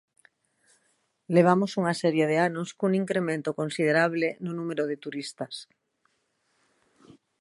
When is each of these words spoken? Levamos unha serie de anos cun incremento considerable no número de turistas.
Levamos 1.35 1.71
unha 1.79 1.93
serie 2.01 2.25
de 2.31 2.37
anos 2.47 2.69
cun 2.77 2.91
incremento 3.03 3.57
considerable 3.59 4.27
no 4.43 4.51
número 4.59 4.83
de 4.87 4.97
turistas. 5.03 5.53